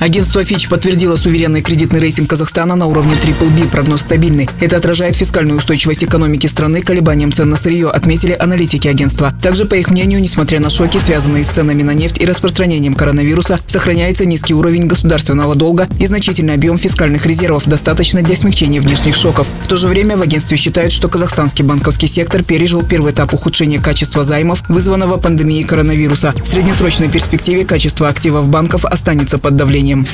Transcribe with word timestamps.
Агентство 0.00 0.40
Fitch 0.40 0.70
подтвердило 0.70 1.14
суверенный 1.14 1.60
кредитный 1.60 2.00
рейтинг 2.00 2.30
Казахстана 2.30 2.74
на 2.74 2.86
уровне 2.86 3.12
BBB, 3.22 3.68
прогноз 3.68 4.00
стабильный. 4.00 4.48
Это 4.58 4.78
отражает 4.78 5.14
фискальную 5.14 5.58
устойчивость 5.58 6.02
экономики 6.02 6.46
страны, 6.46 6.80
колебаниям 6.80 7.32
цен 7.32 7.50
на 7.50 7.56
сырье, 7.56 7.90
отметили 7.90 8.32
аналитики 8.32 8.88
агентства. 8.88 9.34
Также, 9.42 9.66
по 9.66 9.74
их 9.74 9.90
мнению, 9.90 10.22
несмотря 10.22 10.58
на 10.58 10.70
шоки, 10.70 10.96
связанные 10.96 11.44
с 11.44 11.48
ценами 11.48 11.82
на 11.82 11.92
нефть 11.92 12.18
и 12.18 12.24
распространением 12.24 12.94
коронавируса, 12.94 13.60
сохраняется 13.66 14.24
низкий 14.24 14.54
уровень 14.54 14.86
государственного 14.86 15.54
долга 15.54 15.86
и 15.98 16.06
значительный 16.06 16.54
объем 16.54 16.78
фискальных 16.78 17.26
резервов, 17.26 17.66
достаточно 17.68 18.22
для 18.22 18.36
смягчения 18.36 18.80
внешних 18.80 19.14
шоков. 19.14 19.50
В 19.60 19.66
то 19.66 19.76
же 19.76 19.86
время 19.86 20.16
в 20.16 20.22
агентстве 20.22 20.56
считают, 20.56 20.94
что 20.94 21.10
казахстанский 21.10 21.62
банковский 21.62 22.06
сектор 22.06 22.42
пережил 22.42 22.82
первый 22.82 23.12
этап 23.12 23.34
ухудшения 23.34 23.78
качества 23.78 24.24
займов, 24.24 24.62
вызванного 24.66 25.18
пандемией 25.18 25.64
коронавируса. 25.64 26.32
В 26.42 26.48
среднесрочной 26.48 27.10
перспективе 27.10 27.66
качество 27.66 28.08
активов 28.08 28.48
банков 28.48 28.86
останется 28.86 29.36
под 29.36 29.56
давлением 29.56 29.89
населением. 29.89 30.05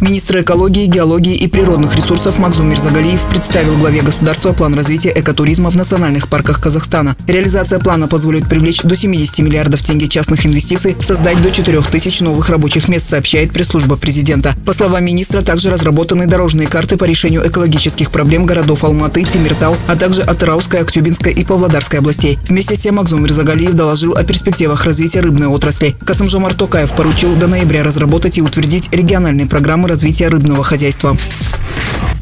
Министр 0.00 0.40
экологии, 0.40 0.86
геологии 0.86 1.34
и 1.34 1.46
природных 1.46 1.94
ресурсов 1.94 2.38
Макзум 2.38 2.68
Мирзагалиев 2.70 3.24
представил 3.26 3.76
главе 3.76 4.00
государства 4.00 4.52
план 4.52 4.74
развития 4.74 5.12
экотуризма 5.14 5.70
в 5.70 5.76
национальных 5.76 6.28
парках 6.28 6.60
Казахстана. 6.60 7.16
Реализация 7.26 7.78
плана 7.78 8.08
позволит 8.08 8.48
привлечь 8.48 8.82
до 8.82 8.96
70 8.96 9.40
миллиардов 9.40 9.82
тенге 9.82 10.08
частных 10.08 10.46
инвестиций, 10.46 10.96
создать 11.02 11.40
до 11.42 11.50
4 11.50 11.82
тысяч 11.82 12.20
новых 12.20 12.48
рабочих 12.48 12.88
мест, 12.88 13.08
сообщает 13.08 13.52
пресс-служба 13.52 13.96
президента. 13.96 14.54
По 14.64 14.72
словам 14.72 15.04
министра, 15.04 15.42
также 15.42 15.70
разработаны 15.70 16.26
дорожные 16.26 16.66
карты 16.68 16.96
по 16.96 17.04
решению 17.04 17.46
экологических 17.46 18.10
проблем 18.10 18.46
городов 18.46 18.84
Алматы, 18.84 19.24
Тимиртау, 19.24 19.76
а 19.86 19.96
также 19.96 20.22
Атырауской, 20.22 20.80
Актюбинской 20.80 21.32
и 21.32 21.44
Павлодарской 21.44 21.98
областей. 21.98 22.38
Вместе 22.48 22.76
с 22.76 22.80
тем 22.80 22.96
Макзум 22.96 23.22
Мирзагалиев 23.22 23.74
доложил 23.74 24.16
о 24.16 24.24
перспективах 24.24 24.84
развития 24.84 25.20
рыбной 25.20 25.48
отрасли. 25.48 25.94
Касымжомар 26.04 26.54
Токаев 26.54 26.92
поручил 26.92 27.34
до 27.34 27.46
ноября 27.46 27.82
разработать 27.82 28.38
и 28.38 28.42
утвердить 28.42 28.88
региональные 28.92 29.46
программы 29.80 29.88
развития 29.88 30.28
рыбного 30.28 30.62
хозяйства. 30.62 31.16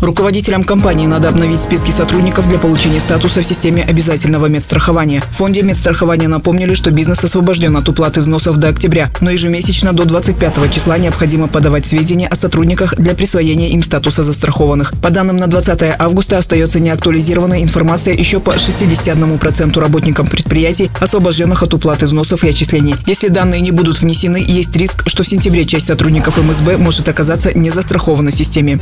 Руководителям 0.01 0.63
компании 0.63 1.09
надо 1.09 1.29
обновить 1.29 1.61
списки 1.61 1.91
сотрудников 1.91 2.49
для 2.49 2.59
получения 2.61 3.01
статуса 3.01 3.41
в 3.41 3.45
системе 3.45 3.83
обязательного 3.83 4.47
медстрахования. 4.47 5.23
В 5.23 5.37
фонде 5.37 5.63
медстрахования 5.63 6.29
напомнили, 6.29 6.75
что 6.75 6.93
бизнес 6.93 7.25
освобожден 7.25 7.77
от 7.77 7.89
уплаты 7.89 8.21
взносов 8.21 8.59
до 8.59 8.69
октября, 8.69 9.11
но 9.21 9.31
ежемесячно 9.31 9.93
до 9.93 10.05
25 10.05 10.73
числа 10.73 10.99
необходимо 10.99 11.49
подавать 11.49 11.85
сведения 11.85 12.29
о 12.29 12.37
сотрудниках 12.37 12.95
для 12.95 13.17
присвоения 13.17 13.71
им 13.71 13.83
статуса 13.83 14.23
застрахованных. 14.23 14.93
По 15.03 15.11
данным 15.11 15.37
на 15.37 15.49
20 15.49 15.97
августа 15.99 16.39
остается 16.39 16.79
неактуализированная 16.79 17.65
информация 17.65 18.15
еще 18.15 18.39
по 18.39 18.51
61% 18.51 19.81
работникам 19.81 20.29
предприятий, 20.29 20.93
освобожденных 21.01 21.65
от 21.65 21.75
уплаты 21.75 22.07
взносов 22.07 22.45
и 22.45 22.49
отчислений. 22.49 22.95
Если 23.07 23.29
данные 23.29 23.61
не 23.63 23.73
будут 23.73 24.01
внесены, 24.01 24.45
есть 24.47 24.77
риск, 24.77 25.09
что 25.09 25.25
в 25.25 25.29
сентябре 25.29 25.65
часть 25.65 25.89
сотрудников 25.89 26.37
МСБ 26.37 26.77
может 26.77 27.09
оказаться 27.09 27.53
не 27.53 27.71
застрахована 27.71 28.31
в 28.31 28.35
системе. 28.35 28.79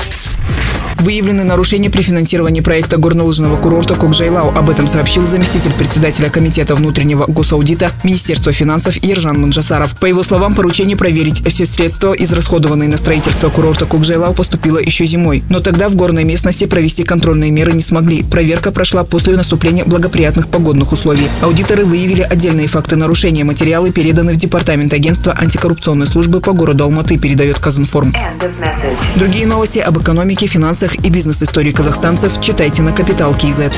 Выявлены 1.07 1.45
нарушения 1.45 1.89
при 1.89 2.03
финансировании 2.03 2.61
проекта 2.61 2.97
горнолыжного 2.97 3.57
курорта 3.57 3.95
Кокжайлау. 3.95 4.49
Об 4.57 4.69
этом 4.69 4.89
сообщил 4.89 5.25
заместитель 5.25 5.71
председателя 5.71 6.31
Комитета 6.31 6.75
внутреннего 6.75 7.27
госаудита 7.27 7.93
Министерства 8.03 8.51
финансов 8.51 8.97
Ержан 9.01 9.41
Манжасаров. 9.41 9.95
По 10.01 10.07
его 10.07 10.25
словам, 10.25 10.53
поручение 10.53 10.97
проверить 10.97 11.47
все 11.47 11.65
средства, 11.65 12.13
израсходованные 12.13 12.89
на 12.89 12.97
строительство 12.97 13.51
курорта 13.51 13.87
Кокжайлау, 13.87 14.35
поступило 14.35 14.79
еще 14.79 15.07
зимой. 15.07 15.45
Но 15.49 15.61
тогда 15.61 15.89
в 15.89 15.95
горной 15.95 16.25
местности 16.25 16.67
провести 16.67 17.05
контрольные 17.05 17.53
меры 17.53 17.73
не 17.73 17.83
смогли. 17.83 18.25
Проверка 18.25 18.73
прошла 18.73 19.05
после 19.05 19.37
наступления 19.37 19.85
благоприятных 19.85 20.49
погодных 20.49 20.91
условий. 20.91 21.29
Аудиторы 21.41 21.85
выявили 21.85 22.23
отдельные 22.23 22.67
факты 22.67 22.97
нарушения. 22.97 23.45
Материалы 23.45 23.93
переданы 23.93 24.35
в 24.35 24.39
Департамент 24.39 24.93
агентства 24.93 25.33
антикоррупционной 25.39 26.09
службы 26.09 26.41
по 26.41 26.53
городу 26.53 26.83
Алматы, 26.83 27.17
передает 27.17 27.61
Казинформ. 27.61 28.13
Другие 29.15 29.47
новости 29.47 29.79
об 29.79 30.01
экономике, 30.01 30.49
финансах 30.49 30.96
и 31.03 31.11
бизнес-истории 31.11 31.73
казахстанцев 31.73 32.41
читайте 32.41 32.83
на 32.83 32.93
Капитал 32.93 33.35
Киезет. 33.35 33.73